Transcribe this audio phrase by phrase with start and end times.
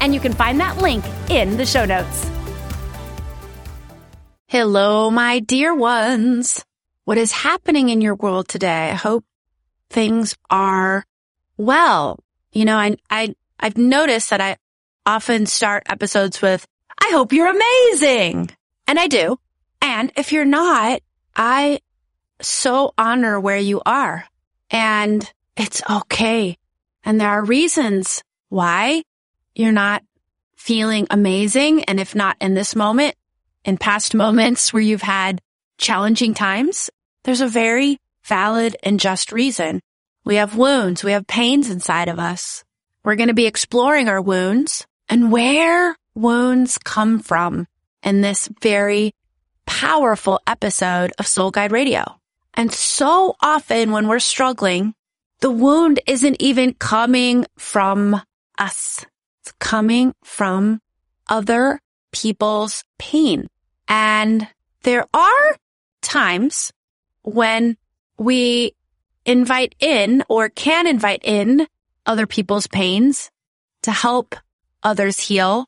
[0.00, 2.30] and you can find that link in the show notes.
[4.46, 6.64] Hello, my dear ones.
[7.04, 8.90] What is happening in your world today?
[8.90, 9.24] I hope
[9.90, 11.04] things are
[11.56, 12.18] well.
[12.52, 14.56] You know, I, I, I've noticed that I
[15.04, 16.66] often start episodes with,
[16.98, 18.50] I hope you're amazing.
[18.86, 19.38] And I do.
[19.82, 21.02] And if you're not,
[21.36, 21.80] I
[22.40, 24.24] so honor where you are
[24.70, 26.56] and it's okay.
[27.04, 29.02] And there are reasons why
[29.58, 30.02] you're not
[30.56, 31.84] feeling amazing.
[31.84, 33.14] And if not in this moment,
[33.64, 35.40] in past moments where you've had
[35.78, 36.90] challenging times,
[37.24, 39.80] there's a very valid and just reason.
[40.24, 41.02] We have wounds.
[41.02, 42.64] We have pains inside of us.
[43.04, 47.66] We're going to be exploring our wounds and where wounds come from
[48.02, 49.12] in this very
[49.66, 52.20] powerful episode of Soul Guide Radio.
[52.54, 54.94] And so often when we're struggling,
[55.40, 58.20] the wound isn't even coming from
[58.58, 59.04] us.
[59.58, 60.80] Coming from
[61.28, 61.80] other
[62.12, 63.48] people's pain.
[63.86, 64.48] And
[64.82, 65.56] there are
[66.02, 66.72] times
[67.22, 67.76] when
[68.18, 68.74] we
[69.24, 71.66] invite in or can invite in
[72.06, 73.30] other people's pains
[73.82, 74.34] to help
[74.82, 75.66] others heal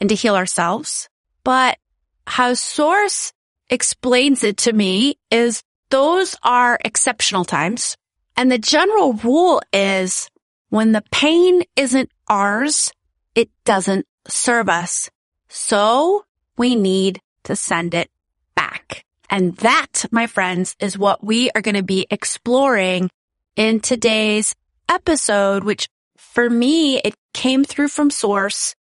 [0.00, 1.08] and to heal ourselves.
[1.44, 1.78] But
[2.26, 3.32] how source
[3.70, 7.96] explains it to me is those are exceptional times.
[8.36, 10.28] And the general rule is
[10.68, 12.92] when the pain isn't ours,
[13.34, 15.10] it doesn't serve us.
[15.48, 16.24] So
[16.56, 18.10] we need to send it
[18.54, 19.04] back.
[19.28, 23.10] And that, my friends, is what we are going to be exploring
[23.56, 24.54] in today's
[24.88, 28.74] episode, which for me, it came through from source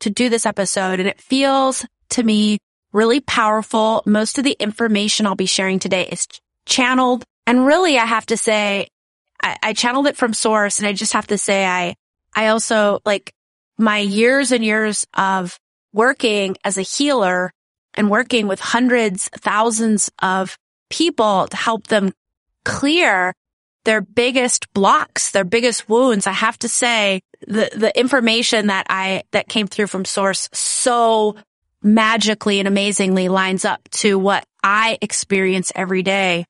[0.00, 2.58] to do this episode and it feels to me
[2.92, 4.02] really powerful.
[4.06, 6.26] Most of the information I'll be sharing today is
[6.66, 7.24] channeled.
[7.46, 8.88] And really, I have to say,
[9.42, 11.94] I, I channeled it from source and I just have to say, I,
[12.34, 13.32] I also like
[13.78, 15.58] my years and years of
[15.92, 17.52] working as a healer
[17.94, 20.56] and working with hundreds, thousands of
[20.90, 22.12] people to help them
[22.64, 23.32] clear
[23.84, 26.26] their biggest blocks, their biggest wounds.
[26.26, 31.36] I have to say the, the information that I, that came through from source so
[31.82, 36.44] magically and amazingly lines up to what I experience every day.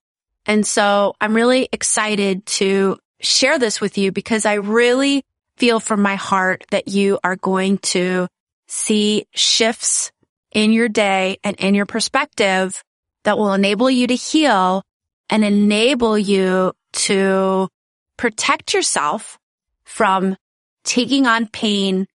[0.46, 5.22] And so I'm really excited to share this with you because I really
[5.56, 8.28] feel from my heart that you are going to
[8.68, 10.12] see shifts
[10.52, 12.82] in your day and in your perspective
[13.24, 14.82] that will enable you to heal
[15.28, 17.68] and enable you to
[18.16, 19.38] protect yourself
[19.84, 20.36] from
[20.84, 22.06] taking on pain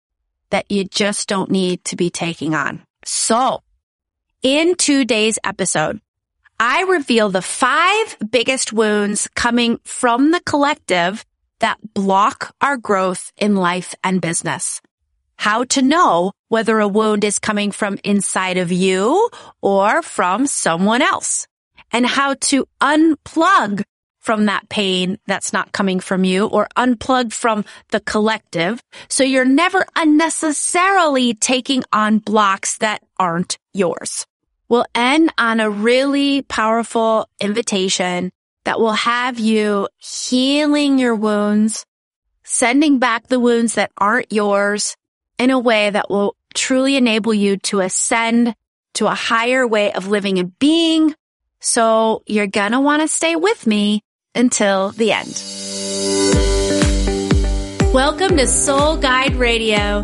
[0.50, 2.82] that you just don't need to be taking on.
[3.06, 3.62] So
[4.42, 6.02] in today's episode,
[6.60, 11.26] I reveal the five biggest wounds coming from the collective
[11.62, 14.82] that block our growth in life and business.
[15.38, 19.30] How to know whether a wound is coming from inside of you
[19.62, 21.48] or from someone else
[21.92, 23.84] and how to unplug
[24.20, 28.82] from that pain that's not coming from you or unplug from the collective.
[29.10, 34.28] So you're never unnecessarily taking on blocks that aren't yours.
[34.70, 38.32] We'll end on a really powerful invitation
[38.64, 41.86] that will have you healing your wounds,
[42.44, 44.96] sending back the wounds that aren't yours
[45.38, 48.56] in a way that will truly enable you to ascend
[48.94, 51.16] to a higher way of living and being.
[51.60, 54.04] So you're gonna want to stay with me
[54.36, 55.42] until the end.
[57.94, 60.04] Welcome to Soul Guide Radio,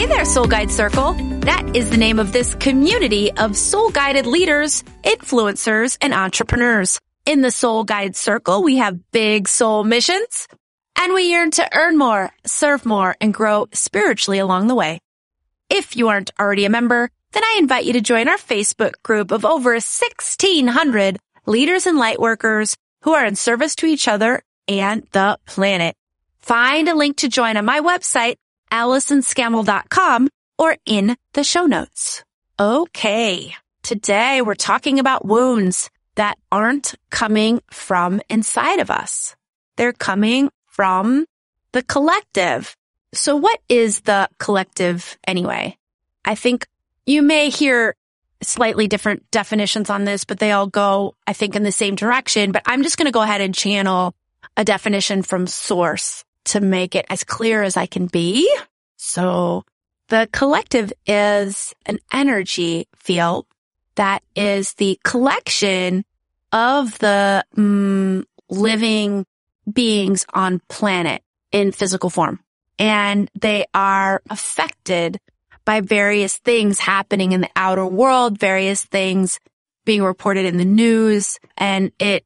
[0.00, 1.12] Hey there, Soul Guide Circle.
[1.40, 6.98] That is the name of this community of soul guided leaders, influencers, and entrepreneurs.
[7.26, 10.48] In the Soul Guide Circle, we have big soul missions
[10.96, 15.00] and we yearn to earn more, serve more, and grow spiritually along the way.
[15.68, 19.30] If you aren't already a member, then I invite you to join our Facebook group
[19.30, 25.38] of over 1600 leaders and lightworkers who are in service to each other and the
[25.44, 25.94] planet.
[26.38, 28.36] Find a link to join on my website,
[28.70, 30.28] AllisonScammell.com
[30.58, 32.24] or in the show notes.
[32.58, 33.54] Okay.
[33.82, 39.36] Today we're talking about wounds that aren't coming from inside of us.
[39.76, 41.24] They're coming from
[41.72, 42.76] the collective.
[43.14, 45.76] So what is the collective anyway?
[46.24, 46.66] I think
[47.06, 47.94] you may hear
[48.42, 52.52] slightly different definitions on this, but they all go, I think, in the same direction.
[52.52, 54.14] But I'm just going to go ahead and channel
[54.56, 58.50] a definition from source to make it as clear as I can be.
[58.96, 59.64] So
[60.08, 63.46] the collective is an energy field
[63.94, 66.04] that is the collection
[66.52, 69.26] of the mm, living
[69.70, 71.22] beings on planet
[71.52, 72.40] in physical form.
[72.78, 75.20] And they are affected
[75.64, 79.38] by various things happening in the outer world, various things
[79.84, 82.24] being reported in the news, and it,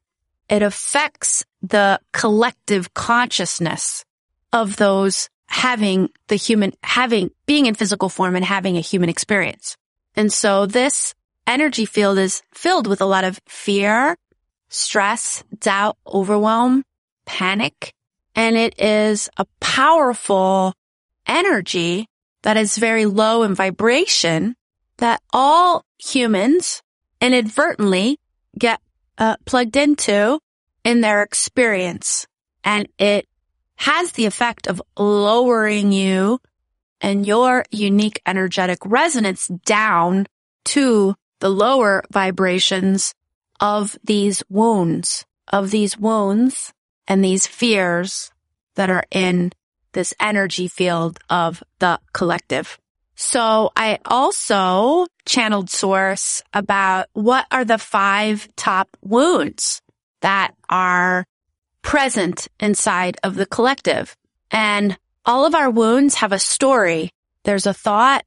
[0.49, 4.05] it affects the collective consciousness
[4.51, 9.77] of those having the human, having, being in physical form and having a human experience.
[10.15, 11.13] And so this
[11.45, 14.15] energy field is filled with a lot of fear,
[14.69, 16.83] stress, doubt, overwhelm,
[17.25, 17.93] panic,
[18.35, 20.73] and it is a powerful
[21.27, 22.07] energy
[22.43, 24.55] that is very low in vibration
[24.97, 26.81] that all humans
[27.21, 28.19] inadvertently
[28.57, 28.79] get
[29.17, 30.39] uh, plugged into
[30.85, 32.27] in their experience.
[32.63, 33.27] And it
[33.75, 36.39] has the effect of lowering you
[37.01, 40.27] and your unique energetic resonance down
[40.65, 43.13] to the lower vibrations
[43.59, 46.71] of these wounds, of these wounds
[47.07, 48.31] and these fears
[48.75, 49.51] that are in
[49.91, 52.77] this energy field of the collective.
[53.15, 59.81] So I also channeled source about what are the five top wounds
[60.25, 61.23] that are
[61.83, 64.17] present inside of the collective.
[64.49, 67.11] And all of our wounds have a story.
[67.43, 68.25] There's a thought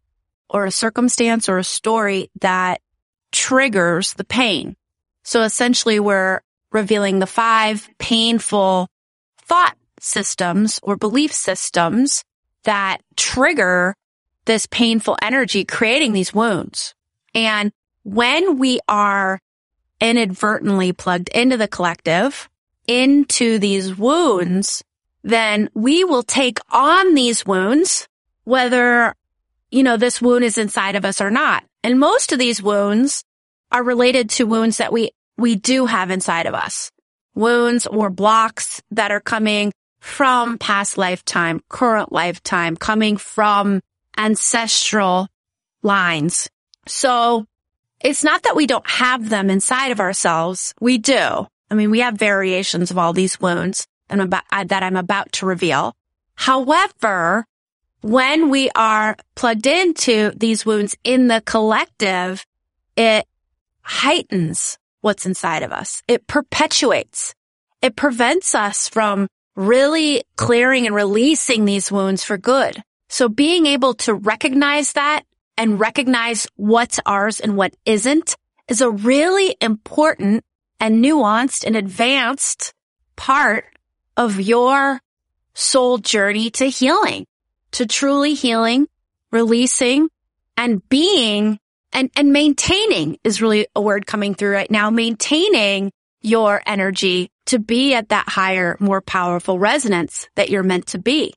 [0.48, 2.82] or a circumstance or a story that
[3.32, 4.76] triggers the pain.
[5.24, 6.40] So essentially we're
[6.70, 8.86] revealing the five painful
[9.40, 12.22] thought systems or belief systems
[12.62, 13.96] that trigger
[14.44, 16.94] this painful energy, creating these wounds.
[17.34, 17.72] And
[18.04, 19.40] when we are
[20.00, 22.48] inadvertently plugged into the collective,
[22.86, 24.82] into these wounds,
[25.22, 28.08] then we will take on these wounds,
[28.44, 29.14] whether,
[29.70, 31.64] you know, this wound is inside of us or not.
[31.82, 33.24] And most of these wounds
[33.70, 36.90] are related to wounds that we, we do have inside of us.
[37.34, 43.80] Wounds or blocks that are coming from past lifetime, current lifetime, coming from
[44.16, 45.28] ancestral
[45.82, 46.48] lines.
[46.86, 47.46] So
[48.00, 50.74] it's not that we don't have them inside of ourselves.
[50.80, 51.46] We do.
[51.70, 55.46] I mean, we have variations of all these wounds and about, that I'm about to
[55.46, 55.94] reveal.
[56.34, 57.44] However,
[58.00, 62.46] when we are plugged into these wounds in the collective,
[62.96, 63.26] it
[63.82, 66.02] heightens what's inside of us.
[66.06, 67.34] It perpetuates.
[67.82, 72.82] It prevents us from really clearing and releasing these wounds for good.
[73.08, 75.22] So being able to recognize that
[75.58, 78.36] and recognize what's ours and what isn't
[78.68, 80.44] is a really important
[80.80, 82.72] and nuanced and advanced
[83.16, 83.66] part
[84.16, 85.00] of your
[85.54, 87.26] soul journey to healing,
[87.72, 88.86] to truly healing,
[89.32, 90.08] releasing
[90.56, 91.58] and being
[91.92, 97.58] and, and maintaining is really a word coming through right now, maintaining your energy to
[97.58, 101.32] be at that higher, more powerful resonance that you're meant to be.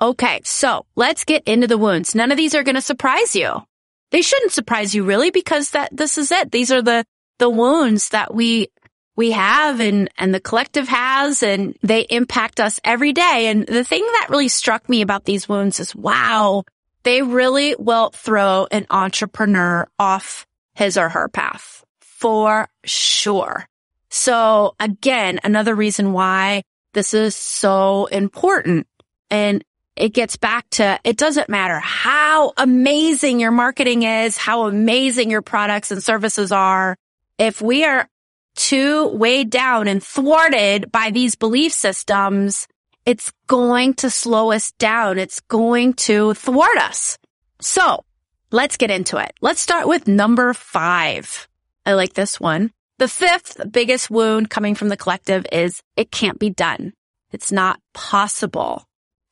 [0.00, 0.40] Okay.
[0.44, 2.14] So let's get into the wounds.
[2.14, 3.62] None of these are going to surprise you.
[4.10, 6.52] They shouldn't surprise you really because that this is it.
[6.52, 7.04] These are the,
[7.38, 8.68] the wounds that we,
[9.16, 13.46] we have and, and the collective has and they impact us every day.
[13.48, 16.64] And the thing that really struck me about these wounds is wow,
[17.04, 23.66] they really will throw an entrepreneur off his or her path for sure.
[24.10, 28.86] So again, another reason why this is so important.
[29.30, 29.64] And
[29.96, 35.42] it gets back to it doesn't matter how amazing your marketing is, how amazing your
[35.42, 36.96] products and services are.
[37.38, 38.08] If we are
[38.56, 42.66] too weighed down and thwarted by these belief systems,
[43.06, 45.18] it's going to slow us down.
[45.18, 47.18] It's going to thwart us.
[47.60, 48.04] So
[48.50, 49.32] let's get into it.
[49.40, 51.48] Let's start with number five.
[51.86, 52.72] I like this one.
[52.98, 56.92] The fifth biggest wound coming from the collective is it can't be done.
[57.32, 58.84] It's not possible.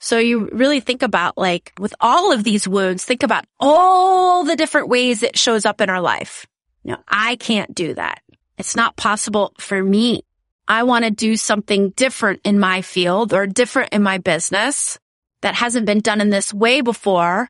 [0.02, 4.56] So you really think about like with all of these wounds, think about all the
[4.56, 6.44] different ways it shows up in our life.
[6.82, 8.20] No, I can't do that.
[8.58, 10.24] It's not possible for me.
[10.66, 14.98] I want to do something different in my field or different in my business
[15.40, 17.48] that hasn't been done in this way before.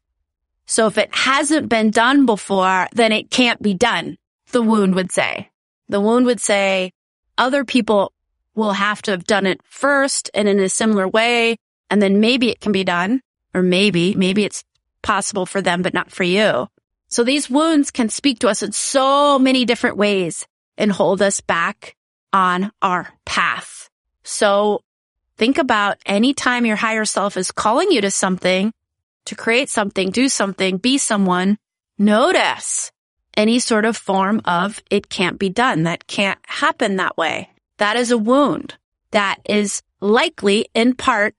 [0.67, 4.19] So if it hasn't been done before, then it can't be done.
[4.51, 5.49] The wound would say,
[5.89, 6.93] the wound would say
[7.39, 8.13] other people
[8.55, 11.57] will have to have done it first and in a similar way.
[11.93, 13.21] And then maybe it can be done
[13.53, 14.65] or maybe, maybe it's
[15.03, 16.67] possible for them, but not for you.
[17.09, 20.47] So these wounds can speak to us in so many different ways
[20.79, 21.95] and hold us back
[22.33, 23.91] on our path.
[24.25, 24.81] So
[25.37, 28.73] think about any time your higher self is calling you to something,
[29.27, 31.59] to create something, do something, be someone,
[31.99, 32.91] notice
[33.37, 35.83] any sort of form of it can't be done.
[35.83, 37.51] That can't happen that way.
[37.77, 38.79] That is a wound
[39.11, 41.35] that is likely in part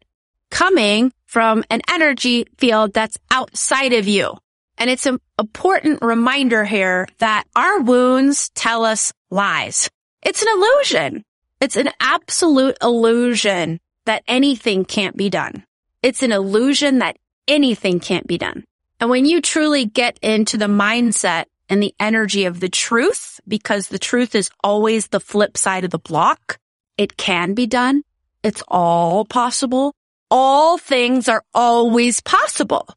[0.54, 4.38] coming from an energy field that's outside of you.
[4.78, 9.90] And it's an important reminder here that our wounds tell us lies.
[10.22, 11.26] It's an illusion.
[11.60, 15.66] It's an absolute illusion that anything can't be done.
[16.04, 17.18] It's an illusion that
[17.48, 18.64] anything can't be done.
[19.00, 23.88] And when you truly get into the mindset and the energy of the truth, because
[23.88, 26.60] the truth is always the flip side of the block,
[26.96, 28.04] it can be done.
[28.44, 29.96] It's all possible.
[30.36, 32.88] All things are always possible.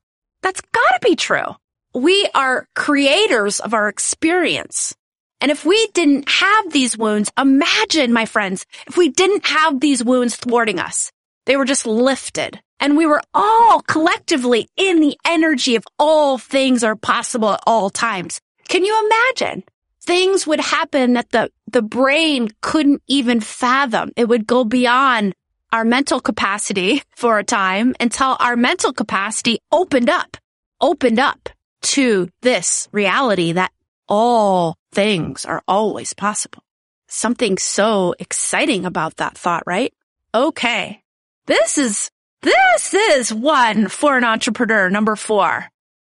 [0.41, 1.55] That's gotta be true.
[1.93, 4.97] We are creators of our experience.
[5.43, 10.03] And if we didn't have these wounds, imagine, my friends, if we didn't have these
[10.03, 11.13] wounds thwarting us,
[11.45, 16.83] they were just lifted and we were all collectively in the energy of all things
[16.83, 18.41] are possible at all times.
[18.67, 19.63] Can you imagine?
[20.01, 24.13] Things would happen that the, the brain couldn't even fathom.
[24.17, 25.35] It would go beyond
[25.73, 30.37] our mental capacity for a time until our mental capacity opened up,
[30.81, 31.49] opened up
[31.83, 33.73] to this reality that
[34.09, 36.63] all things are always possible.
[37.09, 39.93] Something so exciting about that thought, right?
[40.35, 41.01] Okay.
[41.47, 42.11] This is,
[42.43, 44.91] this is one for an entrepreneur.
[44.91, 45.67] Number four.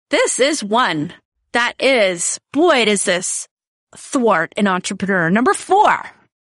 [0.09, 1.13] This is one
[1.51, 3.47] that is, boy, does this
[3.95, 5.29] thwart an entrepreneur.
[5.29, 6.03] Number four.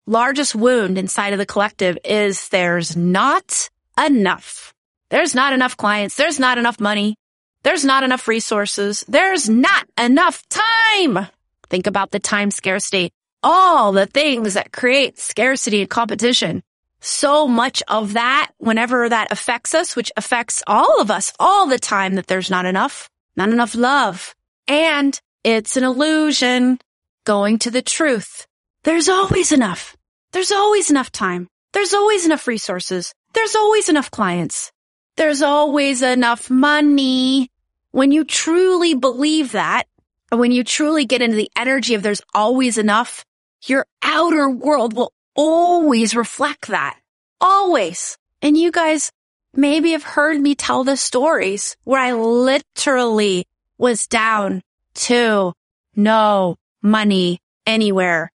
[0.08, 4.72] Largest wound inside of the collective is there's not enough.
[5.10, 6.16] There's not enough clients.
[6.16, 7.16] There's not enough money.
[7.64, 9.04] There's not enough resources.
[9.08, 11.28] There's not enough time.
[11.72, 13.12] Think about the time scarcity.
[13.42, 16.62] All the things that create scarcity and competition.
[17.00, 21.80] So much of that, whenever that affects us, which affects all of us all the
[21.80, 24.36] time, that there's not enough, not enough love.
[24.68, 26.78] And it's an illusion
[27.24, 28.46] going to the truth.
[28.86, 29.98] There's always enough.
[30.32, 31.48] There's always enough time.
[31.74, 33.16] There's always enough resources.
[33.34, 34.72] There's always enough clients.
[35.18, 37.50] There's always enough money.
[37.90, 39.88] When you truly believe that,
[40.30, 43.26] and when you truly get into the energy of there's always enough,
[43.66, 47.00] your outer world will always reflect that.
[47.42, 48.20] Always.
[48.44, 49.12] And you guys
[49.56, 53.48] maybe have heard me tell the stories where I literally
[53.80, 54.62] was down
[55.10, 55.54] to
[55.96, 58.30] no money anywhere.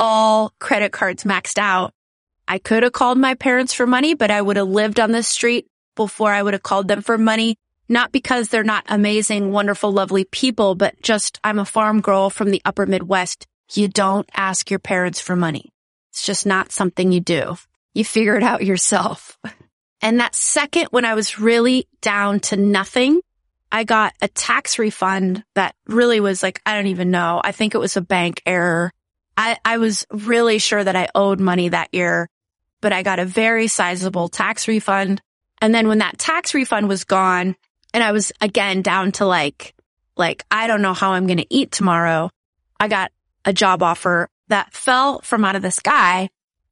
[0.00, 1.92] All credit cards maxed out.
[2.48, 5.22] I could have called my parents for money, but I would have lived on the
[5.22, 7.56] street before I would have called them for money.
[7.86, 12.50] Not because they're not amazing, wonderful, lovely people, but just I'm a farm girl from
[12.50, 13.46] the upper Midwest.
[13.74, 15.70] You don't ask your parents for money.
[16.08, 17.56] It's just not something you do.
[17.92, 19.38] You figure it out yourself.
[20.02, 23.20] And that second, when I was really down to nothing,
[23.70, 27.40] I got a tax refund that really was like, I don't even know.
[27.44, 28.92] I think it was a bank error.
[29.36, 32.28] I, I was really sure that I owed money that year,
[32.80, 35.22] but I got a very sizable tax refund.
[35.62, 37.56] And then when that tax refund was gone,
[37.92, 39.74] and I was again down to like,
[40.16, 42.30] like, I don't know how I'm going to eat tomorrow.
[42.78, 43.12] I got
[43.44, 46.28] a job offer that fell from out of the sky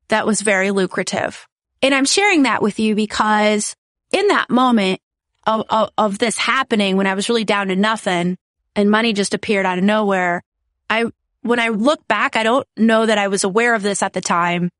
[0.08, 1.46] that was very lucrative.
[1.82, 3.74] And I'm sharing that with you because
[4.10, 5.00] in that moment
[5.46, 8.36] of, of, of this happening, when I was really down to nothing
[8.74, 10.42] and money just appeared out of nowhere,
[10.90, 11.06] I,
[11.42, 14.20] when I look back, I don't know that I was aware of this at the
[14.20, 14.70] time,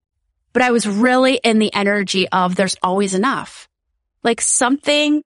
[0.52, 3.68] but I was really in the energy of there's always enough.
[4.22, 5.22] Like something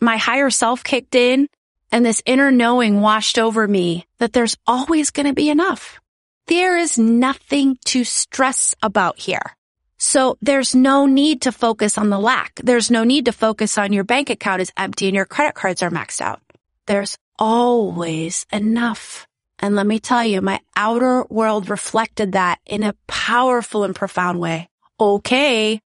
[0.00, 1.48] my higher self kicked in
[1.90, 6.00] and this inner knowing washed over me that there's always going to be enough.
[6.46, 9.56] There is nothing to stress about here.
[9.98, 12.60] So there's no need to focus on the lack.
[12.62, 15.82] There's no need to focus on your bank account is empty and your credit cards
[15.82, 16.40] are maxed out.
[16.86, 19.26] There's always enough.
[19.58, 24.38] And let me tell you, my outer world reflected that in a powerful and profound
[24.38, 24.68] way.
[25.00, 25.80] Okay.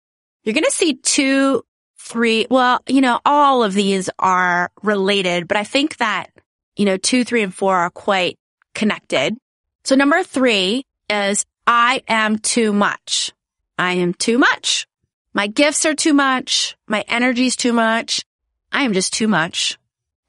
[0.43, 1.63] You're going to see two
[1.99, 6.31] three, well, you know, all of these are related, but I think that,
[6.77, 8.39] you know, two, three, and four are quite
[8.75, 9.37] connected.
[9.85, 13.33] So number three is I am too much.
[13.79, 14.87] I am too much.
[15.35, 16.77] My gifts are too much.
[16.87, 18.25] My energy is too much.
[18.73, 19.79] I am just too much.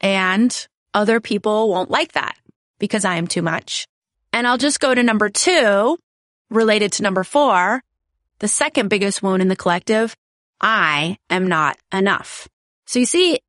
[0.01, 2.35] And other people won't like that
[2.79, 3.85] because I am too much.
[4.33, 5.97] And I'll just go to number two
[6.49, 7.81] related to number four.
[8.39, 10.15] The second biggest wound in the collective.
[10.61, 12.47] I am not enough.
[12.85, 13.39] So you see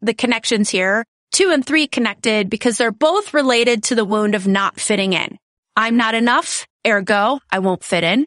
[0.00, 4.46] the connections here, two and three connected because they're both related to the wound of
[4.46, 5.38] not fitting in.
[5.76, 6.66] I'm not enough.
[6.86, 8.26] Ergo, I won't fit in.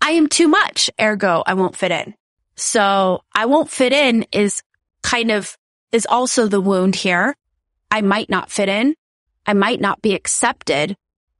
[0.00, 0.90] I am too much.
[1.00, 2.14] Ergo, I won't fit in.
[2.56, 4.62] So I won't fit in is
[5.02, 5.56] kind of,
[5.92, 7.34] is also the wound here.
[7.90, 8.94] I might not fit in.
[9.50, 10.96] I might not be accepted.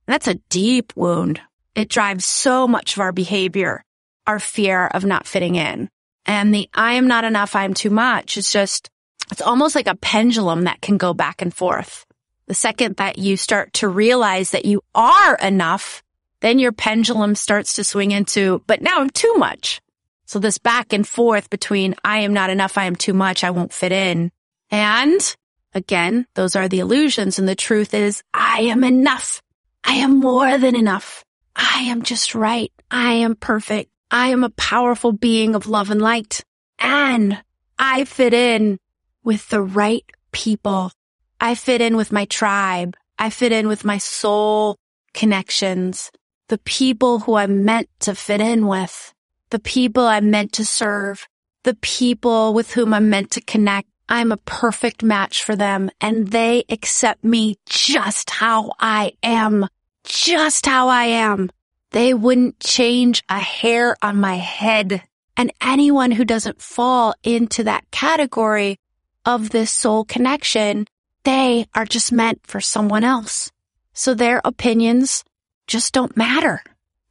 [0.07, 1.41] That's a deep wound.
[1.77, 3.85] It drives so much of our behavior,
[4.27, 5.89] our fear of not fitting in.
[6.27, 8.91] And the I am not enough, I am too much is just,
[9.31, 12.05] it's almost like a pendulum that can go back and forth.
[12.49, 16.03] The second that you start to realize that you are enough,
[16.41, 19.81] then your pendulum starts to swing into, but now I'm too much.
[20.27, 23.53] So this back and forth between I am not enough, I am too much, I
[23.53, 24.33] won't fit in.
[24.69, 25.37] And
[25.75, 27.39] again, those are the illusions.
[27.39, 29.43] And the truth is I am enough.
[29.85, 31.25] I am more than enough.
[31.57, 32.73] I am just right.
[32.91, 33.91] I am perfect.
[34.11, 36.45] I am a powerful being of love and light.
[36.79, 37.43] And
[37.79, 38.79] I fit in
[39.23, 40.93] with the right people.
[41.41, 42.97] I fit in with my tribe.
[43.19, 44.77] I fit in with my soul
[45.13, 46.11] connections
[46.51, 49.15] the people who I'm meant to fit in with,
[49.51, 51.29] the people I'm meant to serve,
[51.63, 53.89] the people with whom I'm meant to connect.
[54.11, 59.69] I'm a perfect match for them and they accept me just how I am,
[60.05, 61.49] just how I am.
[61.93, 65.03] They wouldn't change a hair on my head.
[65.37, 68.79] And anyone who doesn't fall into that category
[69.25, 70.87] of this soul connection,
[71.23, 73.53] they are just meant for someone else.
[73.93, 75.25] So their opinions
[75.69, 76.63] just don't matter.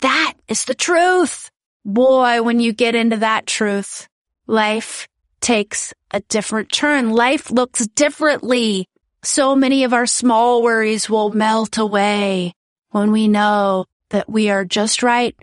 [0.01, 1.49] That is the truth.
[1.85, 4.09] Boy, when you get into that truth,
[4.47, 5.07] life
[5.39, 7.11] takes a different turn.
[7.11, 8.87] Life looks differently.
[9.23, 12.53] So many of our small worries will melt away
[12.91, 15.35] when we know that we are just right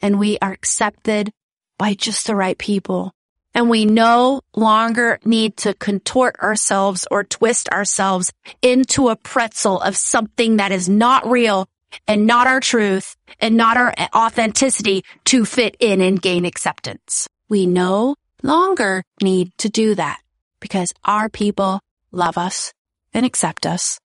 [0.00, 1.30] and we are accepted
[1.78, 3.12] by just the right people.
[3.54, 9.96] And we no longer need to contort ourselves or twist ourselves into a pretzel of
[9.96, 11.66] something that is not real
[12.06, 17.28] and not our truth and not our authenticity to fit in and gain acceptance.
[17.48, 20.20] We no longer need to do that
[20.60, 21.80] because our people
[22.12, 22.72] love us
[23.12, 24.00] and accept us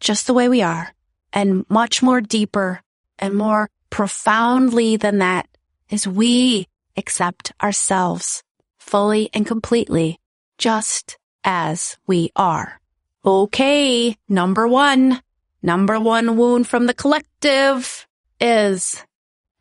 [0.00, 0.92] just the way we are
[1.32, 2.80] and much more deeper
[3.18, 5.46] and more profoundly than that
[5.90, 8.42] is we accept ourselves
[8.78, 10.18] fully and completely
[10.58, 12.80] just as we are.
[13.24, 14.16] Okay.
[14.28, 15.20] Number one.
[15.62, 18.06] Number one wound from the collective
[18.40, 19.04] is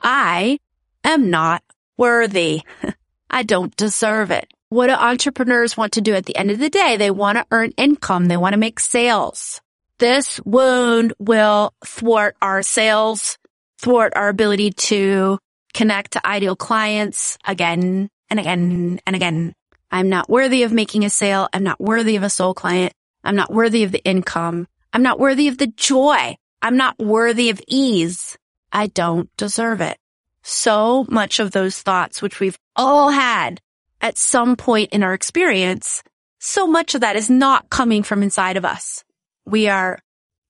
[0.01, 0.59] I
[1.03, 1.63] am not
[1.95, 2.61] worthy.
[3.31, 4.53] I don't deserve it.
[4.69, 6.97] What do entrepreneurs want to do at the end of the day?
[6.97, 8.25] They want to earn income.
[8.25, 9.61] They want to make sales.
[9.99, 13.37] This wound will thwart our sales,
[13.79, 15.39] thwart our ability to
[15.73, 19.53] connect to ideal clients again and again and again.
[19.91, 21.47] I'm not worthy of making a sale.
[21.53, 22.93] I'm not worthy of a soul client.
[23.23, 24.67] I'm not worthy of the income.
[24.93, 26.35] I'm not worthy of the joy.
[26.61, 28.37] I'm not worthy of ease.
[28.71, 29.97] I don't deserve it.
[30.43, 33.61] So much of those thoughts, which we've all had
[34.01, 36.03] at some point in our experience,
[36.39, 39.03] so much of that is not coming from inside of us.
[39.45, 39.99] We are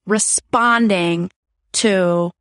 [0.05, 1.31] responding
[1.73, 2.31] to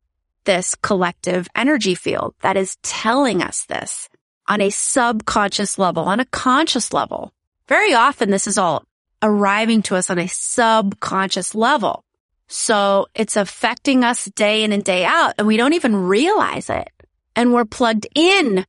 [0.45, 4.09] this collective energy field that is telling us this
[4.47, 7.31] on a subconscious level, on a conscious level.
[7.67, 8.83] Very often this is all
[9.21, 12.03] arriving to us on a subconscious level.
[12.47, 16.89] So it's affecting us day in and day out and we don't even realize it.
[17.35, 18.65] And we're plugged in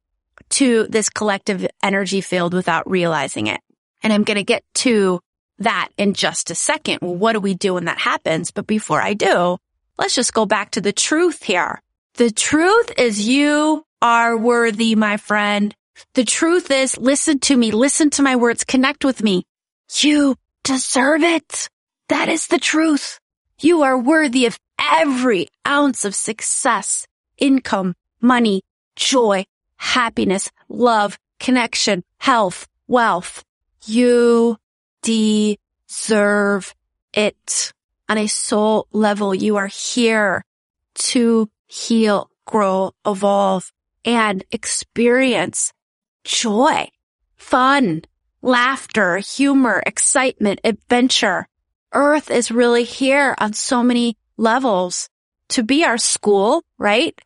[0.50, 3.60] to this collective energy field without realizing it.
[4.02, 5.20] And I'm going to get to
[5.58, 6.98] that in just a second.
[7.02, 8.50] Well, what do we do when that happens?
[8.50, 9.58] But before I do,
[9.98, 11.80] let's just go back to the truth here.
[12.14, 15.74] The truth is you are worthy, my friend.
[16.14, 19.44] The truth is listen to me, listen to my words, connect with me.
[20.00, 21.68] You deserve it.
[22.08, 23.18] That is the truth.
[23.60, 27.06] You are worthy of every ounce of success,
[27.38, 28.62] income, money,
[28.96, 29.44] joy,
[29.76, 33.44] happiness, love, connection, health, wealth.
[33.84, 34.56] You
[35.02, 36.74] deserve
[37.12, 37.72] it.
[38.08, 40.44] On a soul level, you are here
[40.94, 43.72] to heal, grow, evolve,
[44.04, 45.72] and experience
[46.24, 46.88] joy,
[47.36, 48.02] fun,
[48.42, 51.46] laughter, humor, excitement, adventure.
[51.92, 55.08] Earth is really here on so many levels
[55.48, 57.18] to be our school, right?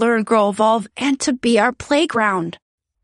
[0.00, 2.58] Learn, grow, evolve, and to be our playground.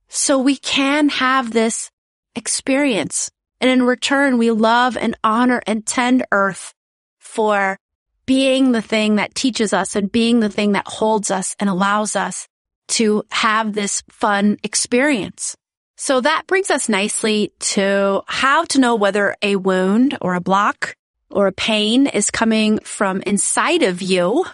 [0.08, 1.90] So we can have this
[2.34, 3.30] experience.
[3.60, 6.72] And in return, we love and honor and tend earth
[7.18, 7.78] for
[8.24, 12.16] being the thing that teaches us and being the thing that holds us and allows
[12.16, 12.48] us
[12.88, 15.54] to have this fun experience.
[15.96, 20.96] So that brings us nicely to how to know whether a wound or a block
[21.30, 24.46] or a pain is coming from inside of you.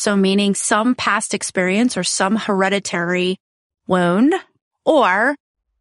[0.00, 3.36] So meaning some past experience or some hereditary
[3.86, 4.32] wound
[4.82, 5.36] or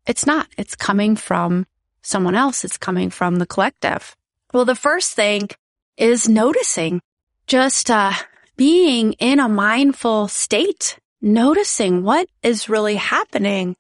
[0.06, 0.50] it's not.
[0.58, 1.66] It's coming from
[2.02, 2.66] someone else.
[2.66, 4.18] It's coming from the collective.
[4.52, 5.48] Well, the first thing
[5.96, 7.00] is noticing
[7.48, 8.12] just, uh,
[8.58, 13.78] being in a mindful state, noticing what is really happening.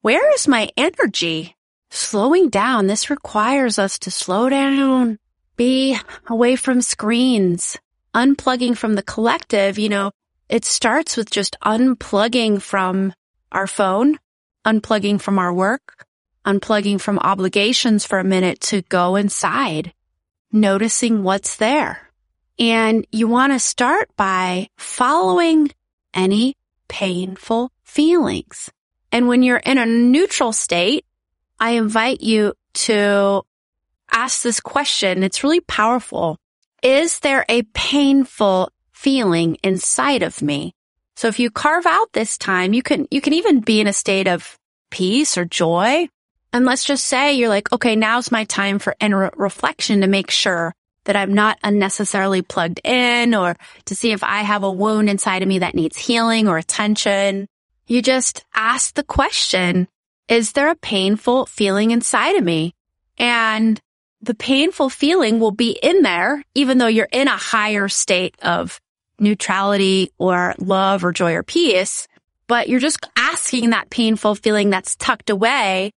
[0.00, 1.54] Where is my energy?
[1.90, 2.88] Slowing down.
[2.88, 5.20] This requires us to slow down,
[5.54, 5.96] be
[6.26, 7.78] away from screens,
[8.16, 9.78] unplugging from the collective.
[9.78, 10.10] You know,
[10.48, 13.12] it starts with just unplugging from
[13.52, 14.18] our phone,
[14.64, 16.06] unplugging from our work,
[16.44, 19.92] unplugging from obligations for a minute to go inside,
[20.50, 22.10] noticing what's there.
[22.58, 25.70] And you want to start by following
[26.14, 26.56] any
[26.88, 28.70] painful feelings.
[29.12, 31.04] And when you're in a neutral state,
[31.60, 33.42] I invite you to
[34.10, 35.22] ask this question.
[35.22, 36.38] It's really powerful.
[36.82, 40.74] Is there a painful feeling inside of me?
[41.16, 43.92] So if you carve out this time, you can, you can even be in a
[43.92, 44.58] state of
[44.90, 46.08] peace or joy.
[46.52, 50.30] And let's just say you're like, okay, now's my time for inner reflection to make
[50.30, 55.08] sure that I'm not unnecessarily plugged in or to see if I have a wound
[55.08, 57.46] inside of me that needs healing or attention.
[57.86, 59.88] You just ask the question,
[60.28, 62.74] is there a painful feeling inside of me?
[63.18, 63.80] And
[64.20, 68.80] the painful feeling will be in there, even though you're in a higher state of
[69.18, 72.06] neutrality or love or joy or peace,
[72.48, 75.90] but you're just asking that painful feeling that's tucked away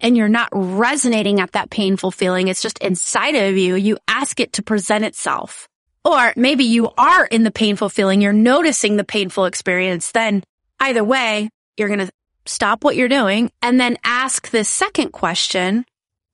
[0.00, 2.48] and you're not resonating at that painful feeling.
[2.48, 3.76] It's just inside of you.
[3.76, 5.68] You ask it to present itself.
[6.04, 8.20] Or maybe you are in the painful feeling.
[8.20, 10.12] You're noticing the painful experience.
[10.12, 10.44] Then
[10.78, 12.12] either way, you're going to
[12.44, 15.84] stop what you're doing and then ask this second question.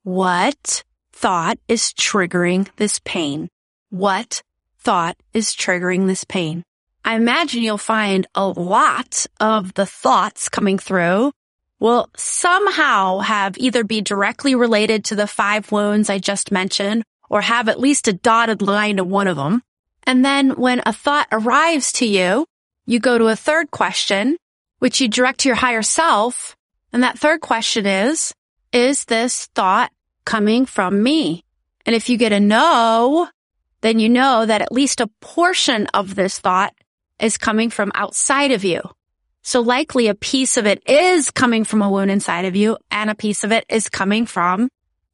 [0.03, 3.47] What thought is triggering this pain?
[3.89, 4.41] What
[4.83, 6.63] thought is triggering this pain.
[7.05, 11.31] I imagine you'll find a lot of the thoughts coming through
[11.79, 17.41] will somehow have either be directly related to the five wounds I just mentioned or
[17.41, 19.61] have at least a dotted line to one of them.
[20.05, 22.45] And then when a thought arrives to you,
[22.85, 24.37] you go to a third question,
[24.79, 26.55] which you direct to your higher self.
[26.91, 28.33] And that third question is,
[28.71, 29.91] is this thought
[30.25, 31.43] coming from me?
[31.85, 33.27] And if you get a no,
[33.81, 36.73] then you know that at least a portion of this thought
[37.19, 38.81] is coming from outside of you.
[39.41, 43.09] So likely a piece of it is coming from a wound inside of you and
[43.09, 44.69] a piece of it is coming from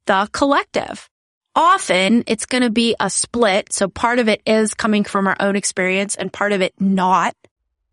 [0.05, 1.09] the collective.
[1.55, 3.73] Often it's going to be a split.
[3.73, 7.35] So part of it is coming from our own experience and part of it not.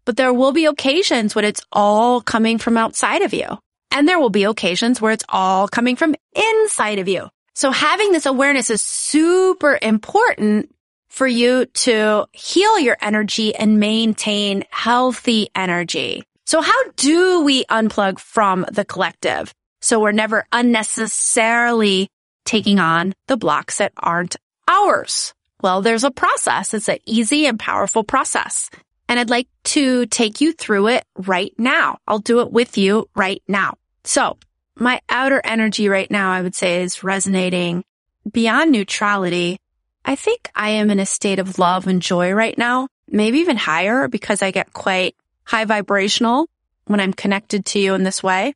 [0.05, 3.59] But there will be occasions when it's all coming from outside of you.
[3.91, 7.29] And there will be occasions where it's all coming from inside of you.
[7.55, 10.75] So having this awareness is super important
[11.09, 16.25] for you to heal your energy and maintain healthy energy.
[16.45, 19.55] So how do we unplug from the collective?
[19.81, 22.09] So we're never unnecessarily
[22.45, 24.37] taking on the blocks that aren't
[24.69, 25.33] ours.
[25.63, 26.75] Well, there's a process.
[26.75, 28.71] It's an easy and powerful process.
[29.09, 31.99] And I'd like to take you through it right now.
[32.07, 33.75] I'll do it with you right now.
[34.05, 34.39] So
[34.77, 37.85] my outer energy right now, I would say is resonating
[38.31, 39.59] beyond neutrality.
[40.05, 43.57] I think I am in a state of love and joy right now, maybe even
[43.57, 46.49] higher because I get quite high vibrational
[46.87, 48.55] when I'm connected to you in this way.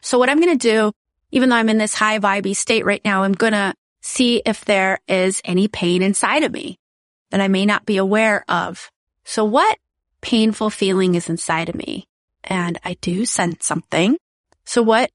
[0.00, 0.92] So what I'm going to do,
[1.32, 4.64] even though I'm in this high vibey state right now, I'm going to see if
[4.64, 6.78] there is any pain inside of me
[7.30, 8.90] that I may not be aware of.
[9.24, 9.76] So what
[10.20, 12.06] painful feeling is inside of me?
[12.44, 14.16] And I do sense something.
[14.64, 15.10] So what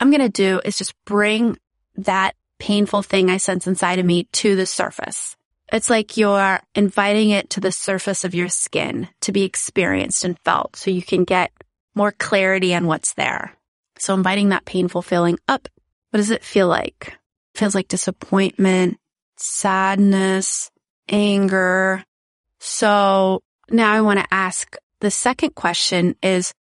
[0.00, 1.58] I'm going to do is just bring
[1.96, 5.36] that painful thing I sense inside of me to the surface.
[5.72, 10.38] It's like you're inviting it to the surface of your skin to be experienced and
[10.44, 11.52] felt so you can get
[11.94, 13.56] more clarity on what's there.
[13.98, 15.68] So inviting that painful feeling up.
[16.10, 17.16] What does it feel like?
[17.54, 18.98] It feels like disappointment,
[19.36, 20.70] sadness,
[21.08, 22.04] anger.
[22.60, 26.52] So now I want to ask the second question is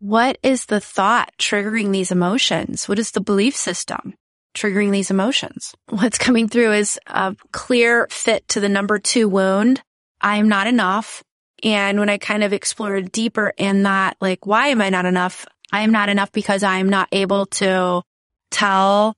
[0.00, 2.88] what is the thought triggering these emotions?
[2.88, 4.14] What is the belief system?
[4.54, 5.74] triggering these emotions.
[5.90, 9.82] What's coming through is a clear fit to the number two wound.
[10.20, 11.22] I am not enough.
[11.62, 15.46] And when I kind of explored deeper in that, like, why am I not enough?
[15.72, 18.02] I am not enough because I am not able to
[18.50, 19.16] tell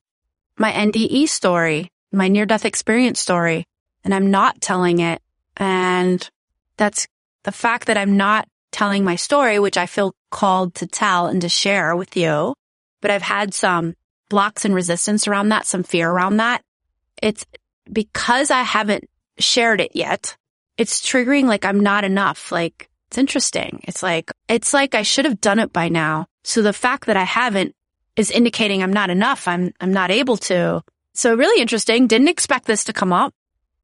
[0.58, 3.66] my NDE story, my near death experience story,
[4.04, 5.20] and I'm not telling it.
[5.56, 6.28] And
[6.76, 7.06] that's
[7.46, 11.40] the fact that I'm not telling my story, which I feel called to tell and
[11.40, 12.54] to share with you.
[13.00, 13.94] But I've had some
[14.28, 16.60] blocks and resistance around that, some fear around that.
[17.22, 17.46] It's
[17.90, 19.04] because I haven't
[19.38, 20.36] shared it yet.
[20.76, 22.50] It's triggering like I'm not enough.
[22.50, 23.80] Like it's interesting.
[23.84, 26.26] It's like, it's like I should have done it by now.
[26.42, 27.74] So the fact that I haven't
[28.16, 29.46] is indicating I'm not enough.
[29.46, 30.82] I'm, I'm not able to.
[31.14, 32.08] So really interesting.
[32.08, 33.32] Didn't expect this to come up,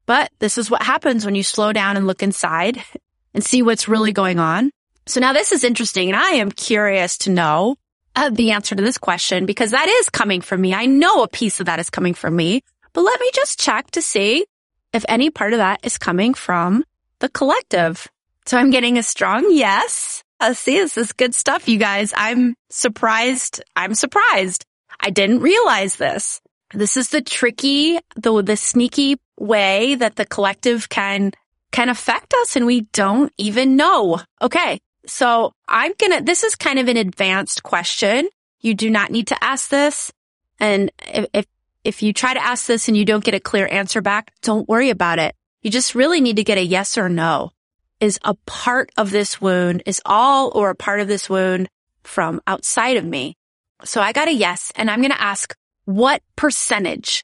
[0.05, 2.83] but this is what happens when you slow down and look inside
[3.33, 4.71] and see what's really going on.
[5.05, 7.75] So now this is interesting and I am curious to know
[8.15, 10.73] uh, the answer to this question because that is coming from me.
[10.73, 12.61] I know a piece of that is coming from me,
[12.93, 14.45] but let me just check to see
[14.93, 16.83] if any part of that is coming from
[17.19, 18.07] the collective.
[18.45, 20.23] So I'm getting a strong yes.
[20.39, 22.13] Uh, see, this is good stuff, you guys.
[22.15, 23.63] I'm surprised.
[23.75, 24.65] I'm surprised.
[24.99, 26.41] I didn't realize this.
[26.73, 31.31] This is the tricky, the, the sneaky way that the collective can,
[31.73, 34.21] can affect us and we don't even know.
[34.41, 34.79] Okay.
[35.05, 38.29] So I'm gonna, this is kind of an advanced question.
[38.61, 40.13] You do not need to ask this.
[40.59, 41.45] And if, if,
[41.83, 44.69] if you try to ask this and you don't get a clear answer back, don't
[44.69, 45.35] worry about it.
[45.61, 47.51] You just really need to get a yes or no.
[47.99, 51.69] Is a part of this wound, is all or a part of this wound
[52.03, 53.35] from outside of me.
[53.83, 55.55] So I got a yes and I'm going to ask
[55.85, 57.23] what percentage,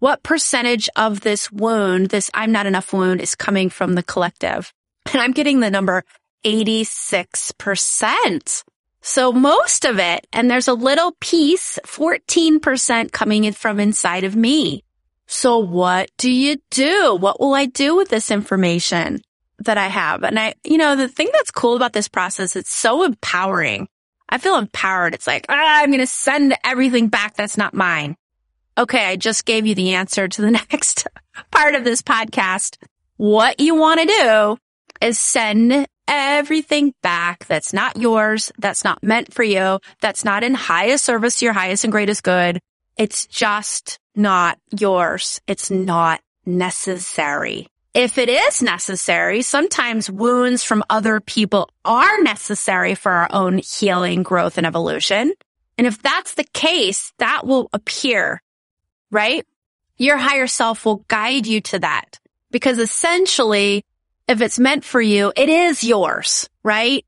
[0.00, 4.72] what percentage of this wound, this I'm not enough wound is coming from the collective?
[5.12, 6.04] And I'm getting the number
[6.44, 8.64] 86%.
[9.02, 14.36] So most of it, and there's a little piece, 14% coming in from inside of
[14.36, 14.84] me.
[15.26, 17.16] So what do you do?
[17.18, 19.22] What will I do with this information
[19.60, 20.22] that I have?
[20.22, 23.88] And I, you know, the thing that's cool about this process, it's so empowering.
[24.28, 25.14] I feel empowered.
[25.14, 28.16] It's like, ah, I'm going to send everything back that's not mine.
[28.80, 29.04] Okay.
[29.04, 31.06] I just gave you the answer to the next
[31.50, 32.78] part of this podcast.
[33.18, 34.56] What you want to do
[35.06, 40.54] is send everything back that's not yours, that's not meant for you, that's not in
[40.54, 42.58] highest service to your highest and greatest good.
[42.96, 45.42] It's just not yours.
[45.46, 47.66] It's not necessary.
[47.92, 54.22] If it is necessary, sometimes wounds from other people are necessary for our own healing,
[54.22, 55.34] growth, and evolution.
[55.76, 58.40] And if that's the case, that will appear,
[59.10, 59.46] right?
[59.96, 62.18] Your higher self will guide you to that
[62.50, 63.84] because essentially
[64.28, 67.04] if it's meant for you, it is yours, right?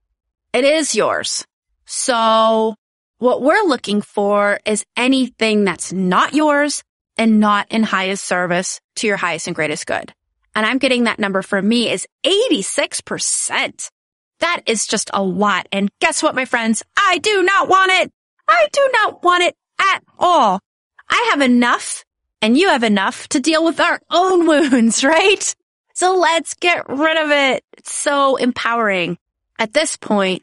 [0.52, 1.46] It is yours.
[1.84, 2.74] So
[3.18, 6.82] what we're looking for is anything that's not yours
[7.16, 10.12] and not in highest service to your highest and greatest good.
[10.54, 13.90] And I'm getting that number for me is 86%.
[14.40, 15.68] That is just a lot.
[15.70, 16.82] And guess what, my friends?
[16.96, 18.10] I do not want it.
[18.48, 20.58] I do not want it at all.
[21.12, 22.06] I have enough
[22.40, 25.54] and you have enough to deal with our own wounds, right?
[25.94, 27.64] So let's get rid of it.
[27.76, 29.18] It's so empowering.
[29.58, 30.42] At this point,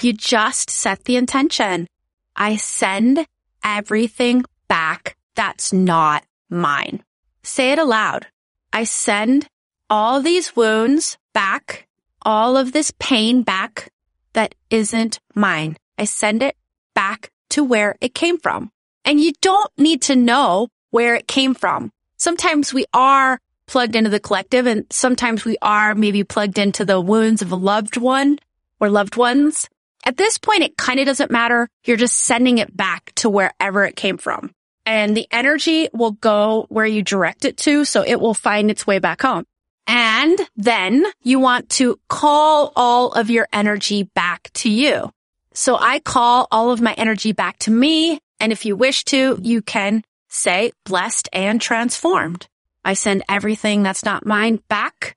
[0.00, 1.86] you just set the intention.
[2.34, 3.26] I send
[3.62, 7.04] everything back that's not mine.
[7.44, 8.26] Say it aloud.
[8.72, 9.46] I send
[9.88, 11.86] all these wounds back,
[12.22, 13.92] all of this pain back
[14.32, 15.76] that isn't mine.
[15.96, 16.56] I send it
[16.92, 18.72] back to where it came from.
[19.08, 21.90] And you don't need to know where it came from.
[22.18, 27.00] Sometimes we are plugged into the collective and sometimes we are maybe plugged into the
[27.00, 28.38] wounds of a loved one
[28.78, 29.66] or loved ones.
[30.04, 31.70] At this point, it kind of doesn't matter.
[31.84, 34.52] You're just sending it back to wherever it came from
[34.84, 37.86] and the energy will go where you direct it to.
[37.86, 39.46] So it will find its way back home.
[39.86, 45.10] And then you want to call all of your energy back to you.
[45.54, 48.20] So I call all of my energy back to me.
[48.40, 52.46] And if you wish to, you can say blessed and transformed.
[52.84, 55.16] I send everything that's not mine back,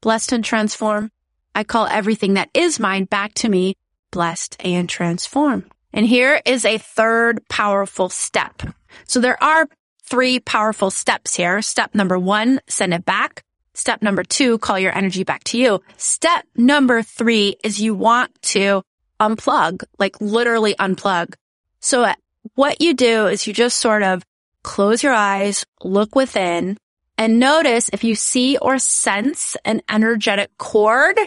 [0.00, 1.10] blessed and transform.
[1.54, 3.76] I call everything that is mine back to me,
[4.10, 5.64] blessed and transform.
[5.92, 8.62] And here is a third powerful step.
[9.04, 9.68] So there are
[10.02, 11.62] three powerful steps here.
[11.62, 13.42] Step number one, send it back.
[13.74, 15.82] Step number two, call your energy back to you.
[15.96, 18.82] Step number three is you want to
[19.20, 21.34] unplug, like literally unplug.
[21.80, 22.10] So
[22.54, 24.22] what you do is you just sort of
[24.62, 26.76] close your eyes, look within,
[27.18, 31.18] and notice if you see or sense an energetic cord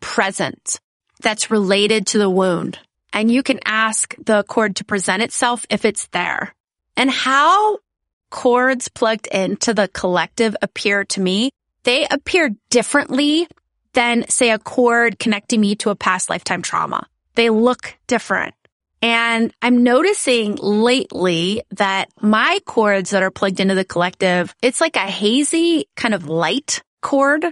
[0.00, 0.78] present
[1.20, 2.78] that's related to the wound.
[3.12, 6.54] And you can ask the cord to present itself if it's there.
[6.96, 7.78] And how
[8.30, 11.50] cords plugged into the collective appear to me,
[11.84, 13.46] they appear differently
[13.92, 17.06] than say a cord connecting me to a past lifetime trauma.
[17.34, 18.54] They look different.
[19.02, 24.94] And I'm noticing lately that my cords that are plugged into the collective, it's like
[24.94, 27.44] a hazy kind of light cord.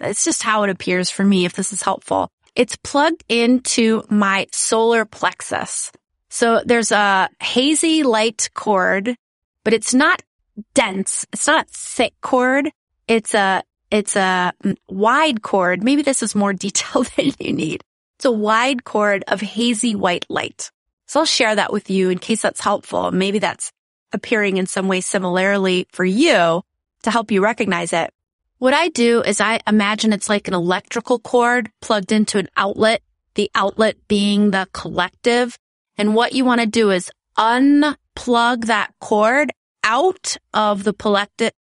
[0.00, 2.28] That's just how it appears for me, if this is helpful.
[2.56, 5.92] It's plugged into my solar plexus.
[6.28, 9.14] So there's a hazy light cord,
[9.62, 10.22] but it's not
[10.74, 11.24] dense.
[11.32, 12.68] It's not a thick cord.
[13.06, 14.52] It's a, it's a
[14.88, 15.84] wide cord.
[15.84, 17.84] Maybe this is more detail than you need.
[18.16, 20.72] It's a wide cord of hazy white light.
[21.06, 23.10] So I'll share that with you in case that's helpful.
[23.10, 23.70] Maybe that's
[24.12, 26.62] appearing in some way similarly for you
[27.02, 28.10] to help you recognize it.
[28.58, 33.02] What I do is I imagine it's like an electrical cord plugged into an outlet,
[33.34, 35.58] the outlet being the collective.
[35.98, 39.52] And what you want to do is unplug that cord
[39.84, 40.94] out of the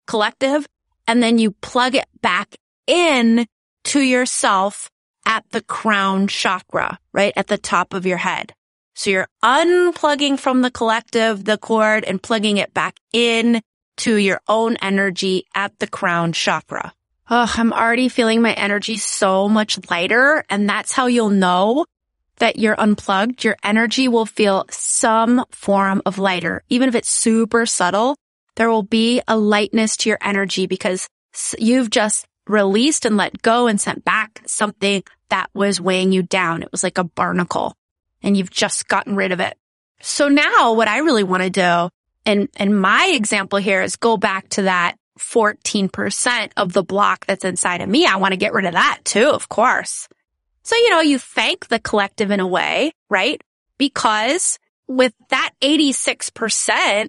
[0.06, 0.68] collective
[1.08, 2.56] and then you plug it back
[2.88, 3.46] in
[3.84, 4.90] to yourself
[5.26, 8.54] at the crown chakra, right at the top of your head.
[8.98, 13.62] So you're unplugging from the collective, the cord and plugging it back in
[13.98, 16.92] to your own energy at the crown chakra.
[17.30, 20.44] Oh, I'm already feeling my energy so much lighter.
[20.50, 21.86] And that's how you'll know
[22.38, 23.44] that you're unplugged.
[23.44, 26.64] Your energy will feel some form of lighter.
[26.70, 28.18] Even if it's super subtle,
[28.56, 31.08] there will be a lightness to your energy because
[31.60, 36.64] you've just released and let go and sent back something that was weighing you down.
[36.64, 37.76] It was like a barnacle
[38.24, 39.58] and you've just gotten rid of it.
[40.02, 41.90] So now what I really want to do
[42.28, 47.46] and, and my example here is go back to that 14% of the block that's
[47.46, 48.06] inside of me.
[48.06, 50.10] I want to get rid of that too, of course.
[50.64, 53.42] So, you know, you thank the collective in a way, right?
[53.78, 57.08] Because with that 86%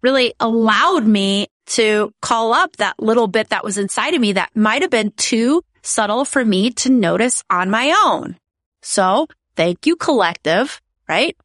[0.00, 4.56] really allowed me to call up that little bit that was inside of me that
[4.56, 8.36] might have been too subtle for me to notice on my own.
[8.80, 11.36] So thank you collective, right?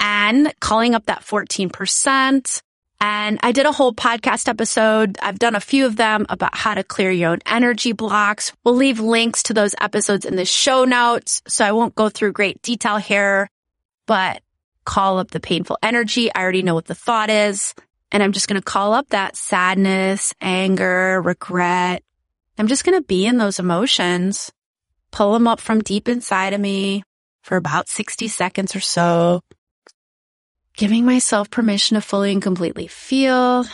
[0.00, 2.62] And calling up that 14%.
[3.00, 5.18] And I did a whole podcast episode.
[5.20, 8.52] I've done a few of them about how to clear your own energy blocks.
[8.64, 11.42] We'll leave links to those episodes in the show notes.
[11.46, 13.48] So I won't go through great detail here,
[14.06, 14.42] but
[14.84, 16.32] call up the painful energy.
[16.34, 17.74] I already know what the thought is.
[18.10, 22.02] And I'm just going to call up that sadness, anger, regret.
[22.56, 24.52] I'm just going to be in those emotions,
[25.10, 27.02] pull them up from deep inside of me,
[27.44, 29.42] for about 60 seconds or so,
[30.76, 33.66] giving myself permission to fully and completely feel.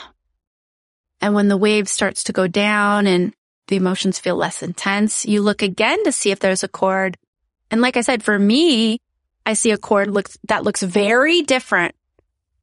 [1.20, 3.32] And when the wave starts to go down and
[3.68, 7.16] the emotions feel less intense, you look again to see if there's a cord.
[7.70, 8.98] And like I said, for me,
[9.46, 11.94] I see a cord looks, that looks very different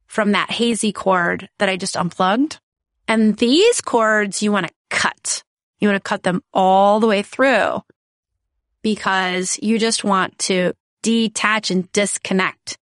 [0.06, 2.60] from that hazy cord that I just unplugged.
[3.06, 5.42] And these cords you want to cut.
[5.80, 7.80] You want to cut them all the way through
[8.82, 12.76] because you just want to detach and disconnect.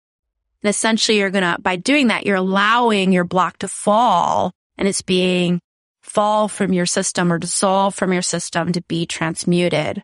[0.63, 4.87] And essentially you're going to, by doing that, you're allowing your block to fall and
[4.87, 5.61] it's being
[6.01, 10.03] fall from your system or dissolve from your system to be transmuted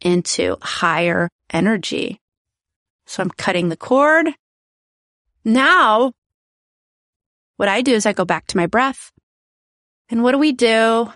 [0.00, 2.20] into higher energy.
[3.06, 4.28] So I'm cutting the cord.
[5.44, 6.12] Now,
[7.56, 9.12] what I do is I go back to my breath.
[10.08, 11.12] And what do we do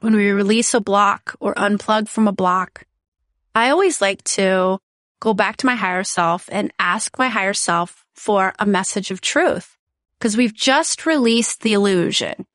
[0.00, 2.84] when we release a block or unplug from a block?
[3.54, 4.78] I always like to
[5.20, 9.20] go back to my higher self and ask my higher self for a message of
[9.20, 9.76] truth.
[10.20, 12.46] Cause we've just released the illusion.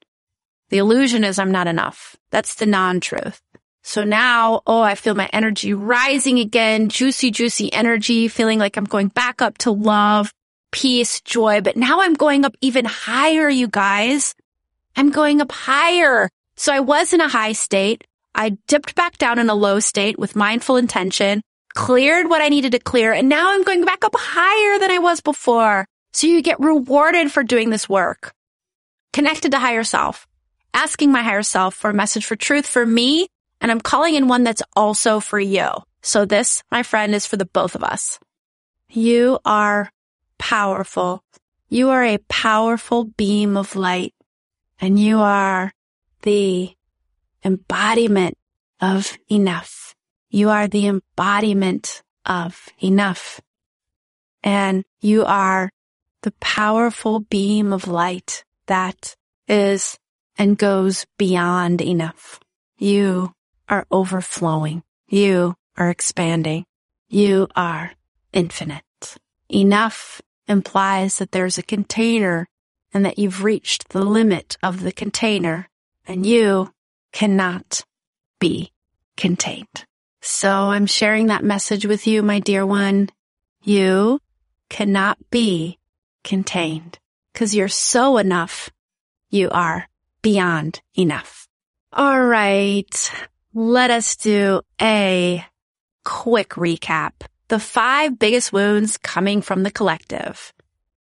[0.69, 2.15] The illusion is I'm not enough.
[2.31, 3.41] That's the non-truth.
[3.83, 8.85] So now, oh, I feel my energy rising again, juicy, juicy energy, feeling like I'm
[8.85, 10.33] going back up to love,
[10.71, 11.61] peace, joy.
[11.61, 14.35] But now I'm going up even higher, you guys.
[14.95, 16.29] I'm going up higher.
[16.55, 18.05] So I was in a high state.
[18.35, 21.41] I dipped back down in a low state with mindful intention
[21.75, 24.99] cleared what I needed to clear, and now I'm going back up higher than I
[24.99, 25.85] was before.
[26.13, 28.33] So you get rewarded for doing this work.
[29.13, 30.27] Connected to higher self,
[30.73, 33.27] asking my higher self for a message for truth for me,
[33.59, 35.67] and I'm calling in one that's also for you.
[36.01, 38.19] So this, my friend, is for the both of us.
[38.89, 39.89] You are
[40.37, 41.23] powerful.
[41.69, 44.13] You are a powerful beam of light
[44.81, 45.71] and you are
[46.23, 46.75] the
[47.45, 48.37] embodiment
[48.81, 49.90] of enough.
[50.33, 53.41] You are the embodiment of enough.
[54.41, 55.69] And you are
[56.21, 59.17] the powerful beam of light that
[59.49, 59.99] is
[60.37, 62.39] and goes beyond enough.
[62.77, 63.33] You
[63.67, 64.83] are overflowing.
[65.09, 66.63] You are expanding.
[67.09, 67.91] You are
[68.31, 69.17] infinite.
[69.49, 72.47] Enough implies that there's a container
[72.93, 75.67] and that you've reached the limit of the container
[76.07, 76.71] and you
[77.11, 77.83] cannot
[78.39, 78.71] be
[79.17, 79.85] contained.
[80.21, 83.09] So I'm sharing that message with you, my dear one.
[83.63, 84.19] You
[84.69, 85.79] cannot be
[86.23, 86.99] contained
[87.33, 88.69] because you're so enough.
[89.29, 89.87] You are
[90.21, 91.47] beyond enough.
[91.91, 93.11] All right.
[93.53, 95.45] Let us do a
[96.05, 97.11] quick recap.
[97.47, 100.53] The five biggest wounds coming from the collective.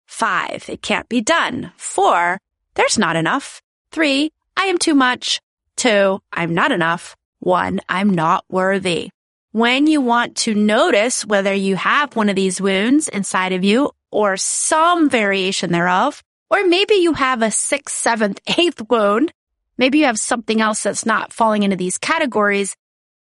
[0.07, 1.71] Five, it can't be done.
[1.77, 2.39] Four,
[2.73, 3.61] there's not enough.
[3.91, 5.41] Three, I am too much.
[5.75, 7.15] Two, I'm not enough.
[7.39, 9.09] One, I'm not worthy.
[9.51, 13.91] When you want to notice whether you have one of these wounds inside of you
[14.11, 19.31] or some variation thereof, or maybe you have a sixth, seventh, eighth wound,
[19.77, 22.75] maybe you have something else that's not falling into these categories.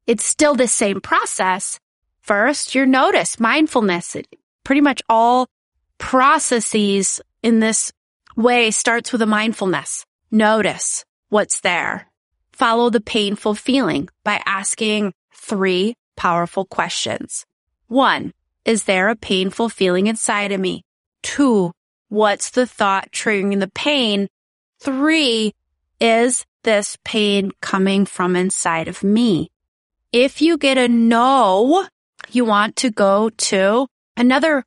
[0.08, 1.80] It's still the same process.
[2.22, 4.18] First, your notice, mindfulness.
[4.64, 5.48] Pretty much all
[5.98, 7.92] processes in this
[8.36, 10.06] way starts with a mindfulness.
[10.32, 12.08] Notice what's there.
[12.58, 17.46] Follow the painful feeling by asking three powerful questions.
[17.88, 18.34] One,
[18.66, 20.82] is there a painful feeling inside of me?
[21.22, 21.72] Two,
[22.10, 24.28] what's the thought triggering the pain?
[24.80, 25.54] Three,
[26.00, 29.52] is this pain coming from inside of me?
[30.12, 31.86] If you get a no,
[32.32, 33.86] you want to go to
[34.18, 34.64] another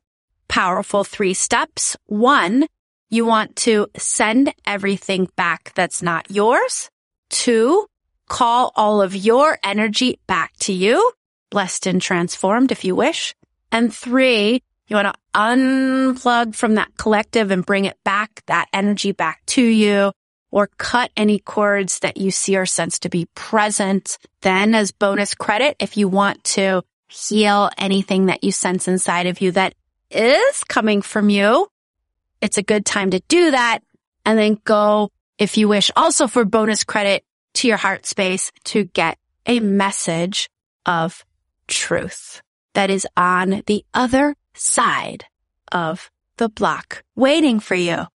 [0.47, 1.97] powerful three steps.
[2.05, 2.67] One,
[3.09, 6.89] you want to send everything back that's not yours.
[7.31, 7.87] Two,
[8.29, 11.11] call all of your energy back to you,
[11.49, 13.33] blessed and transformed if you wish.
[13.71, 19.13] And three, you want to unplug from that collective and bring it back, that energy
[19.13, 20.11] back to you
[20.51, 24.17] or cut any cords that you see or sense to be present.
[24.41, 29.41] Then as bonus credit, if you want to heal anything that you sense inside of
[29.41, 29.73] you that
[30.09, 31.67] is coming from you,
[32.41, 33.79] it's a good time to do that.
[34.25, 35.09] And then go,
[35.41, 37.23] if you wish, also for bonus credit
[37.55, 39.17] to your heart space to get
[39.47, 40.51] a message
[40.85, 41.25] of
[41.67, 42.43] truth
[42.75, 45.25] that is on the other side
[45.71, 48.05] of the block waiting for you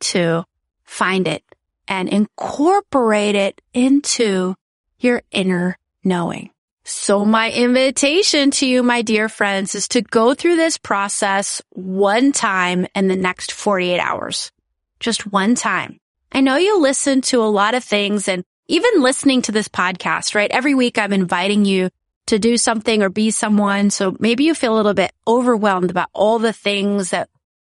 [0.00, 0.44] to
[0.84, 1.42] find it
[1.88, 4.54] and incorporate it into
[4.98, 6.50] your inner knowing.
[6.84, 12.32] So my invitation to you, my dear friends, is to go through this process one
[12.32, 14.52] time in the next 48 hours.
[15.00, 16.00] Just one time.
[16.36, 20.34] I know you listen to a lot of things and even listening to this podcast,
[20.34, 20.50] right?
[20.50, 21.88] Every week I'm inviting you
[22.26, 23.88] to do something or be someone.
[23.88, 27.30] So maybe you feel a little bit overwhelmed about all the things that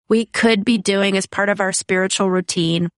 [0.09, 2.89] we could be doing as part of our spiritual routine.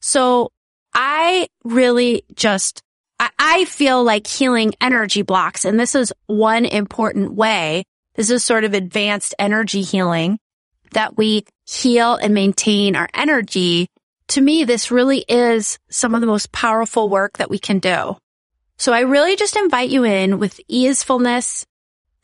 [0.00, 0.52] So
[0.92, 2.82] I really just
[3.18, 5.64] I feel like healing energy blocks.
[5.64, 7.84] And this is one important way.
[8.16, 10.38] This is sort of advanced energy healing
[10.92, 13.88] that we heal and maintain our energy.
[14.28, 18.16] To me, this really is some of the most powerful work that we can do.
[18.78, 21.64] So I really just invite you in with easefulness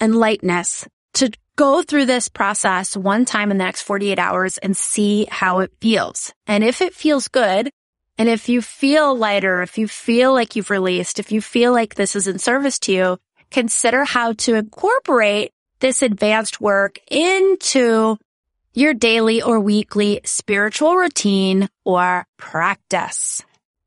[0.00, 4.76] and lightness to go through this process one time in the next 48 hours and
[4.76, 6.32] see how it feels.
[6.46, 7.70] And if it feels good,
[8.18, 11.94] and if you feel lighter, if you feel like you've released, if you feel like
[11.94, 13.18] this is in service to you,
[13.50, 18.16] consider how to incorporate this advanced work into
[18.74, 23.42] your daily or weekly spiritual routine or practice.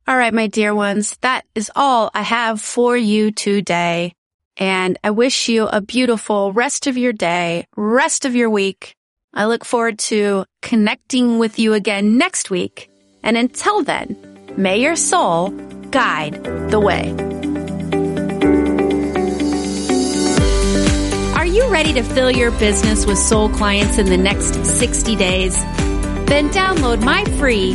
[0.07, 4.13] All right, my dear ones, that is all I have for you today.
[4.57, 8.95] And I wish you a beautiful rest of your day, rest of your week.
[9.33, 12.89] I look forward to connecting with you again next week
[13.25, 14.15] and until then,
[14.55, 15.49] may your soul
[15.89, 17.11] guide the way.
[21.69, 25.55] Ready to fill your business with soul clients in the next 60 days?
[26.25, 27.73] Then download my free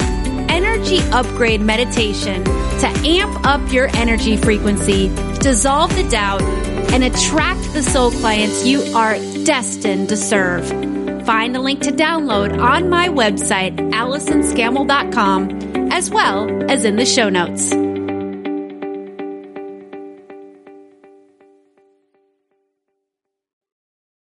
[0.49, 5.09] energy upgrade meditation to amp up your energy frequency,
[5.41, 6.43] dissolve the doubt,
[6.93, 9.15] and attract the soul clients you are
[9.45, 10.67] destined to serve.
[11.25, 17.29] Find the link to download on my website, AllisonScammell.com, as well as in the show
[17.29, 17.73] notes.